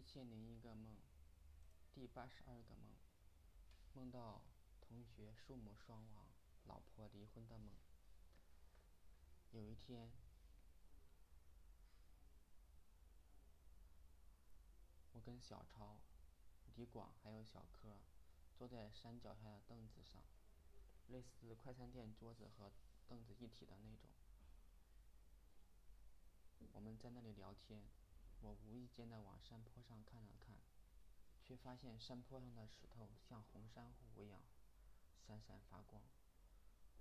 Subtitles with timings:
[0.00, 0.96] 一千零一个梦，
[1.92, 2.94] 第八十二个梦，
[3.92, 4.40] 梦到
[4.80, 6.24] 同学父母双亡，
[6.64, 7.74] 老婆离婚的梦。
[9.52, 10.10] 有一天，
[15.12, 15.98] 我跟小超、
[16.76, 17.98] 李广还有小柯
[18.56, 20.22] 坐在山脚下的凳子上，
[21.08, 22.72] 类似快餐店桌子和
[23.06, 24.08] 凳子一体的那种。
[26.72, 27.82] 我们在那里聊天，
[28.40, 30.56] 我无意间的往山坡上看了看，
[31.44, 34.40] 却发现山坡上的石头像红珊瑚一样
[35.26, 36.02] 闪闪发光。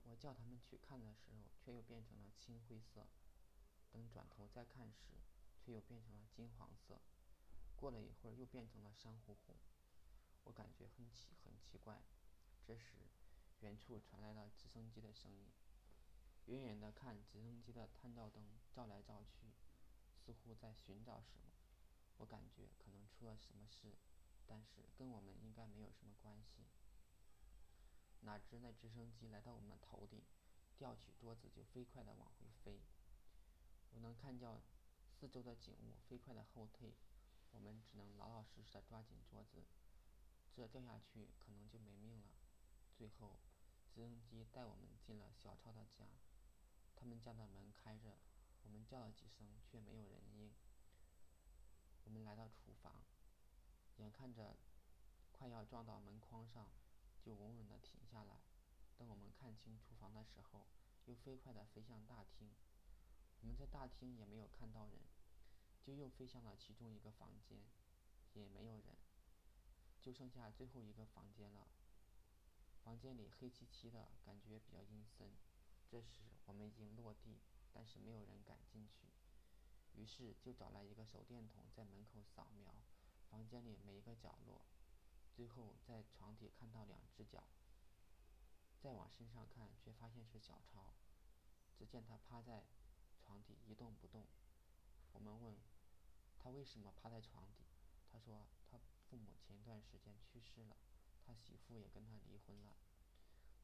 [0.03, 3.03] 我叫他们去看的时候，却又变成了青灰色；
[3.91, 5.13] 等转头再看时，
[5.59, 6.99] 却又变成了金黄色。
[7.75, 9.55] 过了一会儿，又变成了珊瑚红。
[10.43, 12.01] 我感觉很奇很奇怪。
[12.65, 12.95] 这时，
[13.61, 15.47] 远处传来了直升机的声音。
[16.47, 19.47] 远远的看，直升机的探照灯照来照去，
[20.29, 21.49] 似乎在寻找什么。
[22.17, 23.95] 我感觉可能出了什么事，
[24.45, 26.67] 但是跟我们应该没有什么关系。
[28.21, 30.21] 哪知那直升机来到我们头顶，
[30.77, 32.79] 吊起桌子就飞快地往回飞。
[33.91, 34.47] 我能看见
[35.19, 36.93] 四周的景物飞快地后退，
[37.51, 39.63] 我们只能老老实实地抓紧桌子，
[40.53, 42.27] 这掉下去可能就没命了。
[42.95, 43.39] 最后，
[43.95, 46.05] 直升机带我们进了小超的家。
[46.95, 48.19] 他们家的门开着，
[48.63, 50.51] 我们叫了几声，却没有人应。
[52.05, 53.03] 我们来到厨房，
[53.97, 54.57] 眼看着
[55.31, 56.71] 快要撞到门框上，
[57.21, 58.41] 就稳稳地停下来。
[58.97, 60.67] 等我们看清厨房的时候，
[61.05, 62.51] 又飞快地飞向大厅。
[63.41, 64.99] 我们在大厅也没有看到人，
[65.81, 67.61] 就又飞向了其中一个房间，
[68.33, 68.97] 也没有人，
[70.01, 71.67] 就剩下最后一个房间了。
[72.83, 75.31] 房间里黑漆漆的，感觉比较阴森。
[75.87, 77.39] 这时我们已经落地，
[77.73, 79.07] 但是没有人敢进去，
[79.95, 82.73] 于是就找来一个手电筒在门口扫描
[83.29, 84.61] 房间里每一个角落，
[85.33, 87.43] 最后在床底看到两只脚。
[88.81, 90.93] 再往身上看，却发现是小超。
[91.77, 92.65] 只见他趴在
[93.17, 94.25] 床底一动不动。
[95.13, 95.55] 我们问
[96.37, 97.65] 他为什么趴在床底，
[98.11, 98.77] 他说他
[99.09, 100.75] 父母前段时间去世了，
[101.25, 102.75] 他媳妇也跟他离婚了，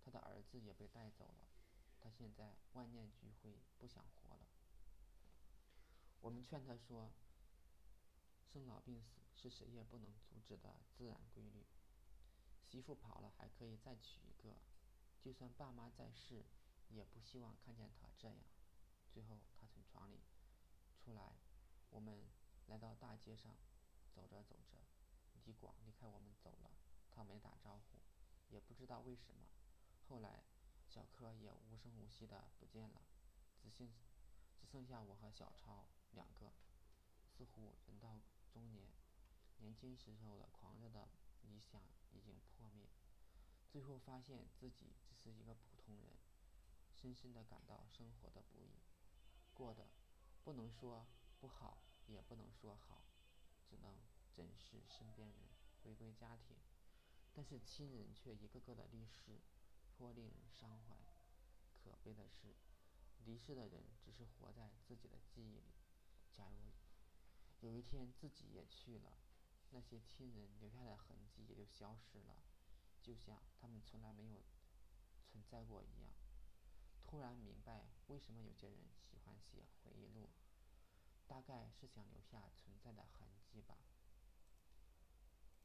[0.04, 1.48] 他的儿子也被带走了。
[2.06, 4.46] 他现在万念俱灰，不想活了。
[6.22, 7.12] 我们劝他说
[8.46, 11.66] ：“生老病死是谁也不能阻止的自然规律，
[12.64, 14.56] 媳妇跑了还可以再娶一个，
[15.20, 16.46] 就算爸妈在世，
[16.90, 18.38] 也不希望看见他这样。”
[19.12, 20.20] 最后，他从床里
[21.04, 21.34] 出来，
[21.90, 22.22] 我们
[22.68, 23.58] 来到大街上，
[24.14, 24.78] 走着走着，
[25.46, 26.70] 李广离开我们走了，
[27.10, 27.98] 他没打招呼，
[28.54, 29.48] 也不知道为什么。
[30.08, 30.44] 后来。
[30.96, 33.02] 小柯也无声无息的不见了，
[33.62, 33.92] 只剩
[34.56, 36.54] 只剩下我和小超两个，
[37.28, 38.88] 似乎人到中年，
[39.58, 41.10] 年轻时候的狂热的
[41.42, 41.82] 理想
[42.14, 42.88] 已经破灭，
[43.70, 46.16] 最后发现自己只是一个普通人，
[46.94, 48.70] 深深的感到生活的不易，
[49.54, 49.90] 过得
[50.46, 51.06] 不能说
[51.42, 51.78] 不好，
[52.08, 53.04] 也不能说好，
[53.70, 53.98] 只能
[54.34, 55.40] 珍视身边人，
[55.84, 56.56] 回归家庭，
[57.34, 59.42] 但是亲人却一个个的离世。
[59.98, 60.96] 颇令人伤怀。
[61.74, 62.56] 可悲的是，
[63.24, 65.74] 离世的人只是活在自己的记忆里。
[66.34, 66.74] 假如
[67.62, 69.18] 有一天自己也去了，
[69.72, 72.44] 那些亲人留下的痕迹也就消失了，
[73.02, 74.44] 就像他们从来没有
[75.24, 76.10] 存在过一样。
[77.06, 80.30] 突然明白为什么有些人喜欢写回忆录，
[81.28, 83.78] 大概是想留下存在的痕迹吧。